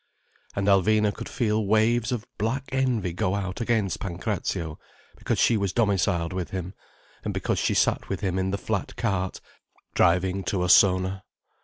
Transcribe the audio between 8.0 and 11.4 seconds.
with him in the flat cart, driving to Ossona.